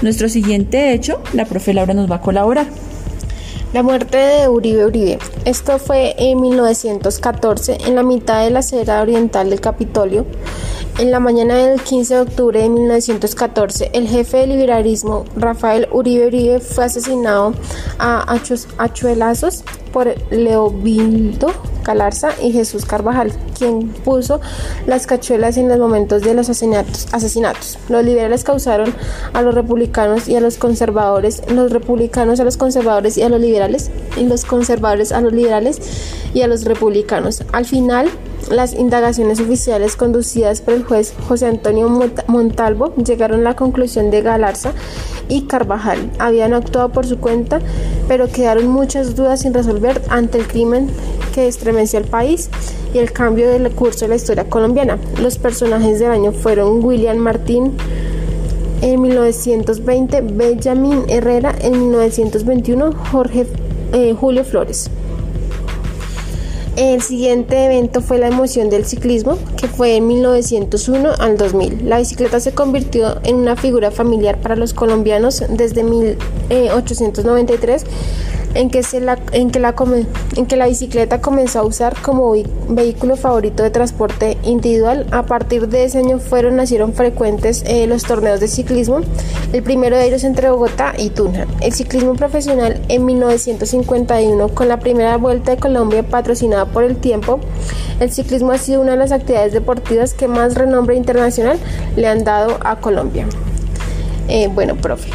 [0.00, 2.66] Nuestro siguiente hecho, la profe Laura nos va a colaborar.
[3.72, 5.18] La muerte de Uribe Uribe.
[5.44, 10.24] Esto fue en 1914, en la mitad de la acera oriental del Capitolio.
[10.98, 16.28] En la mañana del 15 de octubre de 1914, el jefe del liberalismo, Rafael Uribe
[16.28, 17.52] Uribe, fue asesinado
[17.98, 18.34] a
[18.78, 21.48] achuelazos por Leobildo
[21.82, 24.40] Calarza y Jesús Carvajal, quien puso
[24.86, 27.08] las cachuelas en los momentos de los asesinatos.
[27.12, 27.78] asesinatos.
[27.90, 28.94] Los liberales causaron
[29.34, 33.40] a los republicanos y a los conservadores, los republicanos a los conservadores y a los
[33.40, 35.78] liberales, y los conservadores a los liberales
[36.32, 37.42] y a los republicanos.
[37.52, 38.08] Al final,
[38.50, 41.88] las indagaciones oficiales conducidas por el juez José Antonio
[42.26, 44.72] Montalvo llegaron a la conclusión de Galarza
[45.28, 47.60] y Carvajal habían actuado por su cuenta,
[48.08, 50.88] pero quedaron muchas dudas sin resolver ante el crimen
[51.34, 52.48] que estremeció al país
[52.94, 54.98] y el cambio del curso de la historia colombiana.
[55.20, 57.72] Los personajes del año fueron William Martín
[58.82, 63.46] en 1920, Benjamin Herrera en 1921, Jorge
[63.92, 64.90] eh, Julio Flores.
[66.76, 71.88] El siguiente evento fue la emoción del ciclismo, que fue en 1901 al 2000.
[71.88, 77.84] La bicicleta se convirtió en una figura familiar para los colombianos desde 1893
[78.54, 79.74] en que, se la, en, que la,
[80.36, 82.34] en que la bicicleta comenzó a usar como
[82.68, 85.06] vehículo favorito de transporte individual.
[85.10, 89.00] A partir de ese año fueron, nacieron frecuentes eh, los torneos de ciclismo,
[89.52, 91.46] el primero de ellos entre Bogotá y Tunja.
[91.60, 97.40] El ciclismo profesional en 1951, con la primera vuelta de Colombia patrocinada por el tiempo,
[98.00, 101.58] el ciclismo ha sido una de las actividades deportivas que más renombre internacional
[101.96, 103.26] le han dado a Colombia.
[104.28, 105.08] Eh, bueno, profe.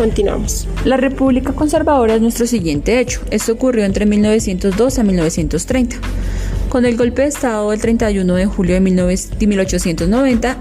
[0.00, 0.66] Continuamos.
[0.86, 3.20] La República Conservadora es nuestro siguiente hecho.
[3.30, 5.96] Esto ocurrió entre 1902 a 1930.
[6.70, 10.56] Con el golpe de Estado del 31 de julio de 1890,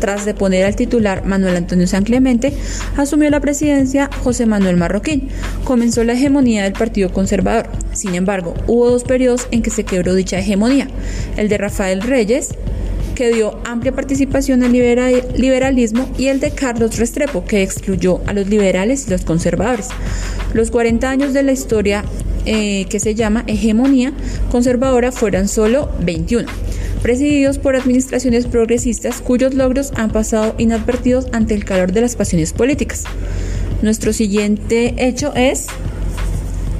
[0.00, 2.54] tras deponer al titular Manuel Antonio San Clemente,
[2.96, 5.28] asumió la presidencia José Manuel Marroquín.
[5.64, 7.68] Comenzó la hegemonía del Partido Conservador.
[7.92, 10.88] Sin embargo, hubo dos periodos en que se quebró dicha hegemonía,
[11.36, 12.54] el de Rafael Reyes
[13.18, 18.46] que dio amplia participación al liberalismo, y el de Carlos Restrepo, que excluyó a los
[18.46, 19.88] liberales y los conservadores.
[20.54, 22.04] Los 40 años de la historia
[22.46, 24.12] eh, que se llama hegemonía
[24.52, 26.46] conservadora fueron solo 21,
[27.02, 32.52] presididos por administraciones progresistas cuyos logros han pasado inadvertidos ante el calor de las pasiones
[32.52, 33.02] políticas.
[33.82, 35.66] Nuestro siguiente hecho es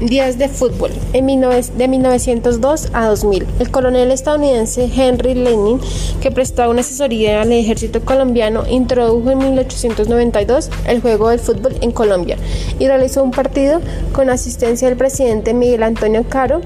[0.01, 0.93] Días de fútbol.
[1.13, 5.81] En de 1902 a 2000, el coronel estadounidense Henry Lenin,
[6.21, 11.91] que prestaba una asesoría al ejército colombiano, introdujo en 1892 el juego del fútbol en
[11.91, 12.37] Colombia
[12.79, 13.81] y realizó un partido
[14.13, 16.61] con asistencia del presidente Miguel Antonio Caro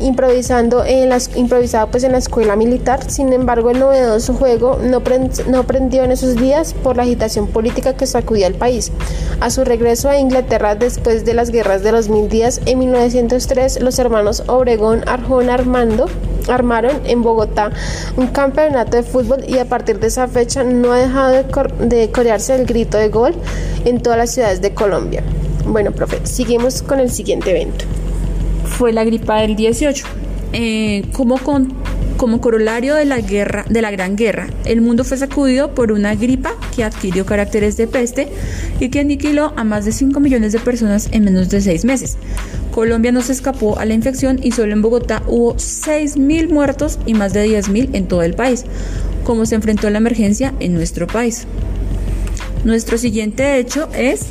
[0.00, 3.10] improvisando en las, improvisado pues en la escuela militar.
[3.10, 5.02] Sin embargo, el novedoso juego no,
[5.48, 8.92] no prendió en esos días por la agitación política que sacudía al país.
[9.40, 13.80] A su regreso a Inglaterra después de las guerras de los mil días, en 1903,
[13.80, 16.06] los hermanos Obregón Arjona Armando
[16.48, 17.70] armaron en Bogotá
[18.16, 22.10] un campeonato de fútbol y a partir de esa fecha no ha dejado de, de
[22.10, 23.34] corearse el grito de gol
[23.84, 25.22] en todas las ciudades de Colombia.
[25.66, 27.84] Bueno, profe, seguimos con el siguiente evento
[28.80, 30.06] fue la gripa del 18.
[30.54, 35.92] Eh, como, corolario de la, guerra, de la Gran Guerra, el mundo fue sacudido por
[35.92, 38.28] una gripa que adquirió caracteres de peste
[38.80, 42.16] y que aniquiló a más de 5 millones de personas en menos de 6 meses.
[42.70, 47.12] Colombia no se escapó a la infección y solo en Bogotá hubo 6.000 muertos y
[47.12, 48.64] más de 10.000 en todo el país,
[49.24, 51.46] como se enfrentó la emergencia en nuestro país.
[52.64, 54.28] Nuestro siguiente hecho es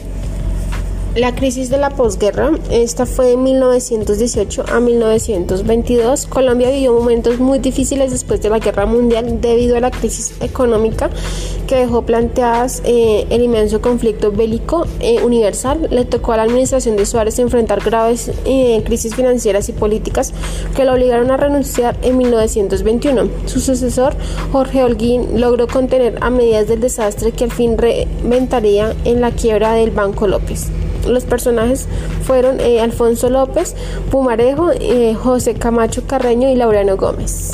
[1.15, 6.28] la crisis de la posguerra, esta fue de 1918 a 1922.
[6.28, 11.10] Colombia vivió momentos muy difíciles después de la guerra mundial debido a la crisis económica
[11.67, 15.88] que dejó planteadas eh, el inmenso conflicto bélico eh, universal.
[15.89, 20.34] Le tocó a la administración de Suárez enfrentar graves eh, crisis financieras y políticas
[20.76, 23.30] que lo obligaron a renunciar en 1921.
[23.45, 24.15] Su sucesor,
[24.52, 29.74] Jorge Holguín, logró contener a medidas del desastre que al fin reventaría en la quiebra
[29.74, 30.67] del Banco López.
[31.10, 31.88] Los personajes
[32.24, 33.76] fueron eh, Alfonso López,
[34.12, 37.52] Pumarejo, eh, José Camacho Carreño y Laureano Gómez.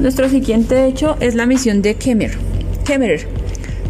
[0.00, 3.26] Nuestro siguiente hecho es la misión de Kemmerer.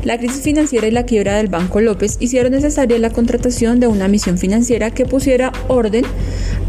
[0.05, 4.09] La crisis financiera y la quiebra del Banco López hicieron necesaria la contratación de una
[4.09, 6.05] misión financiera que pusiera orden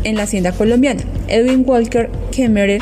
[0.03, 1.03] en la hacienda colombiana.
[1.27, 2.81] Edwin Walker Kemmerer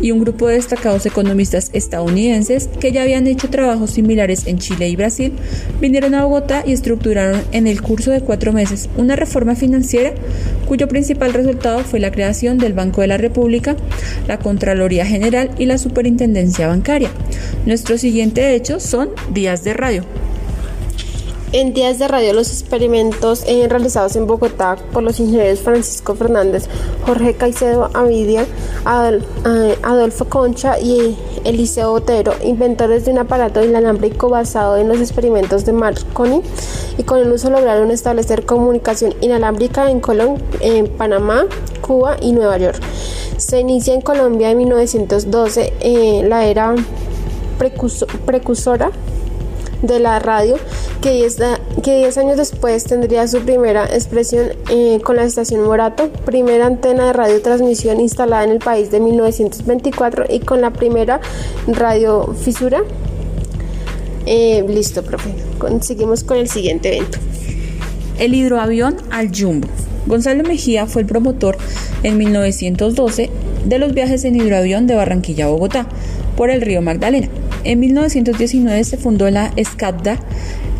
[0.00, 4.88] y un grupo de destacados economistas estadounidenses que ya habían hecho trabajos similares en Chile
[4.88, 5.32] y Brasil,
[5.80, 10.12] vinieron a Bogotá y estructuraron en el curso de cuatro meses una reforma financiera
[10.66, 13.76] cuyo principal resultado fue la creación del Banco de la República,
[14.26, 17.10] la Contraloría General y la Superintendencia Bancaria.
[17.66, 20.04] Nuestro siguiente hecho son días de radio.
[21.56, 26.64] En días de radio, los experimentos eh, realizados en Bogotá por los ingenieros Francisco Fernández,
[27.06, 34.78] Jorge Caicedo Avidia, eh, Adolfo Concha y Eliseo Otero, inventores de un aparato inalámbrico basado
[34.78, 36.42] en los experimentos de Marconi,
[36.98, 40.42] y con el uso lograron establecer comunicación inalámbrica en Colón,
[40.98, 41.46] Panamá,
[41.80, 42.80] Cuba y Nueva York.
[43.36, 46.74] Se inicia en Colombia en 1912 eh, la era
[48.26, 48.90] precursora
[49.86, 50.56] de la radio,
[51.00, 51.36] que 10
[51.82, 57.12] que años después tendría su primera expresión eh, con la estación Morato, primera antena de
[57.12, 61.20] radiotransmisión instalada en el país de 1924 y con la primera
[61.66, 62.82] radio fisura.
[64.26, 65.30] Eh, listo, profe.
[65.80, 67.18] Seguimos con el siguiente evento.
[68.18, 69.68] El hidroavión al Jumbo.
[70.06, 71.56] Gonzalo Mejía fue el promotor
[72.02, 73.30] en 1912
[73.64, 75.86] de los viajes en hidroavión de Barranquilla a Bogotá
[76.36, 77.28] por el río Magdalena.
[77.64, 80.18] En 1919 se fundó la SCADA,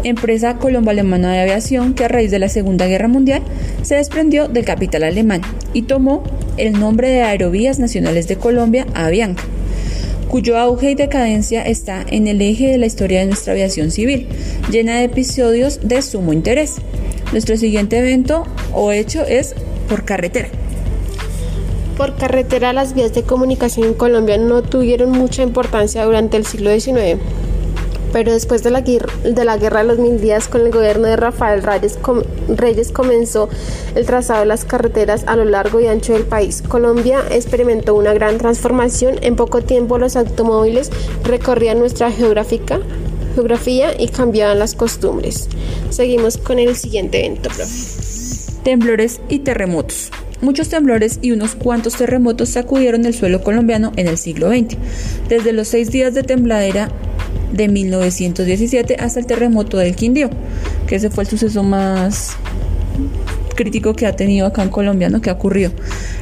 [0.05, 3.43] empresa colombo-alemana de aviación que a raíz de la Segunda Guerra Mundial
[3.83, 5.41] se desprendió del capital alemán
[5.73, 6.23] y tomó
[6.59, 9.43] el nombre de Aerovías Nacionales de Colombia, Avianca
[10.35, 14.27] cuyo auge y decadencia está en el eje de la historia de nuestra aviación civil,
[14.69, 16.75] llena de episodios de sumo interés.
[17.31, 19.55] Nuestro siguiente evento o hecho es
[19.89, 20.49] por carretera.
[21.97, 26.71] Por carretera las vías de comunicación en Colombia no tuvieron mucha importancia durante el siglo
[26.73, 27.21] XIX,
[28.13, 32.91] pero después de la, Guerra de los Mil Días con el gobierno de Rafael Reyes,
[32.93, 33.49] comenzó
[33.95, 36.63] el trazado de las carreteras a lo largo y ancho del país.
[36.67, 39.17] Colombia experimentó una gran transformación.
[39.23, 40.91] En poco tiempo los automóviles
[41.23, 42.81] recorrían nuestra geográfica
[43.35, 45.49] geografía y cambiaban las costumbres.
[45.91, 47.51] Seguimos con el siguiente evento.
[48.63, 50.11] Temblores y terremotos.
[50.41, 54.77] Muchos temblores y unos cuantos terremotos sacudieron el suelo colombiano en el siglo XX,
[55.29, 56.91] desde los seis días de tembladera
[57.53, 60.31] de 1917 hasta el terremoto del Quindío,
[60.87, 62.37] que ese fue el suceso más
[63.55, 65.21] crítico que ha tenido acá en Colombia, ¿no?
[65.21, 65.71] que ha ocurrido.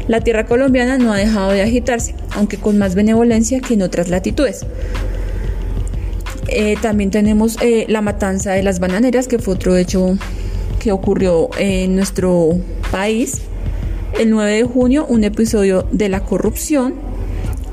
[0.08, 4.08] La tierra colombiana no ha dejado de agitarse, aunque con más benevolencia que en otras
[4.08, 4.66] latitudes.
[6.48, 10.18] Eh, también tenemos eh, la matanza de las bananeras, que fue otro hecho
[10.80, 12.58] que ocurrió en nuestro
[12.90, 13.40] país
[14.18, 16.94] el 9 de junio un episodio de la corrupción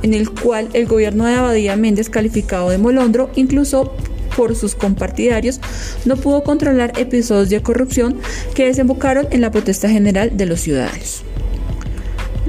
[0.02, 3.94] en el cual el gobierno de Abadía Méndez, calificado de molondro, incluso
[4.36, 5.60] por sus compartidarios,
[6.06, 8.18] no pudo controlar episodios de corrupción
[8.56, 11.24] que desembocaron en la protesta general de los ciudadanos.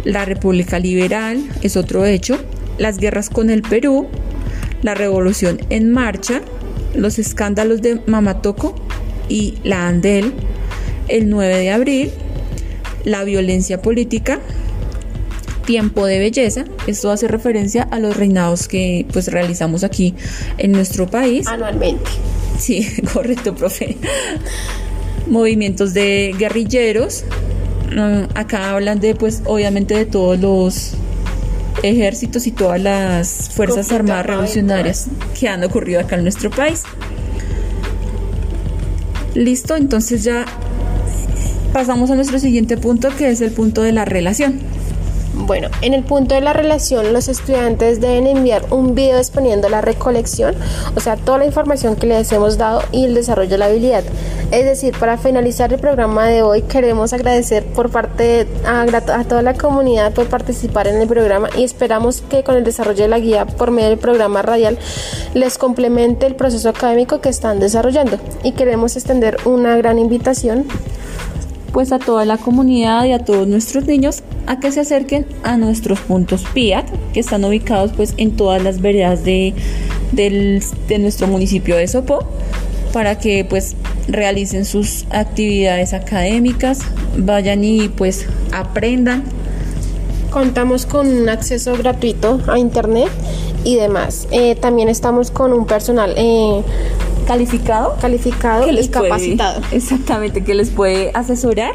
[0.04, 2.38] La República Liberal es otro hecho,
[2.78, 4.06] las guerras con el Perú,
[4.82, 6.40] la revolución en marcha,
[6.94, 8.74] los escándalos de Mamatoco
[9.28, 10.32] y la Andel,
[11.08, 12.10] el 9 de abril,
[13.04, 14.40] la violencia política,
[15.64, 16.64] tiempo de belleza.
[16.86, 20.14] Esto hace referencia a los reinados que pues realizamos aquí
[20.58, 21.46] en nuestro país.
[21.46, 22.10] Anualmente.
[22.58, 23.96] Sí, correcto, profe.
[25.26, 27.24] Movimientos de guerrilleros.
[27.94, 30.92] Mm, acá hablan de pues obviamente de todos los
[31.82, 35.06] ejércitos y todas las fuerzas armadas revolucionarias
[35.38, 36.82] que han ocurrido acá en nuestro país.
[39.34, 40.44] Listo, entonces ya
[41.72, 44.60] pasamos a nuestro siguiente punto, que es el punto de la relación.
[45.32, 49.80] Bueno, en el punto de la relación, los estudiantes deben enviar un video exponiendo la
[49.80, 50.56] recolección,
[50.96, 54.02] o sea, toda la información que les hemos dado y el desarrollo de la habilidad.
[54.50, 59.42] Es decir, para finalizar el programa de hoy, queremos agradecer por parte a, a toda
[59.42, 63.20] la comunidad por participar en el programa y esperamos que con el desarrollo de la
[63.20, 64.78] guía por medio del programa radial
[65.34, 68.18] les complemente el proceso académico que están desarrollando.
[68.42, 70.66] Y queremos extender una gran invitación
[71.72, 75.56] pues a toda la comunidad y a todos nuestros niños a que se acerquen a
[75.56, 79.54] nuestros puntos PIAT que están ubicados pues en todas las veredas de,
[80.12, 82.26] de nuestro municipio de Sopó
[82.92, 83.76] para que pues
[84.08, 86.80] realicen sus actividades académicas,
[87.16, 89.24] vayan y pues aprendan.
[90.30, 93.08] Contamos con un acceso gratuito a internet
[93.64, 94.28] y demás.
[94.30, 96.62] Eh, también estamos con un personal eh,
[97.30, 99.62] calificado, calificado y capacitado.
[99.70, 101.74] exactamente, que les puede asesorar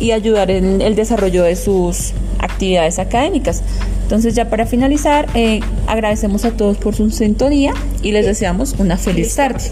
[0.00, 3.62] y ayudar en el desarrollo de sus actividades académicas.
[4.02, 7.72] Entonces ya para finalizar, eh, agradecemos a todos por su sintonía
[8.02, 9.70] y les deseamos una feliz tarde.